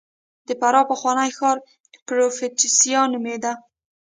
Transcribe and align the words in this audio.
د 0.47 0.49
فراه 0.59 0.87
پخوانی 0.91 1.29
ښار 1.37 1.57
پروفتاسیا 2.07 3.01
نومېده 3.11 3.53